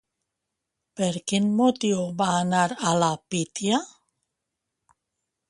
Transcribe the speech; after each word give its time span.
Per 1.01 1.09
quin 1.31 1.45
motiu 1.59 2.07
va 2.23 2.31
anar 2.39 2.63
a 2.77 2.95
la 3.05 3.11
Pítia? 3.35 3.85